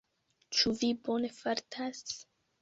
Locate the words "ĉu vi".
0.59-0.89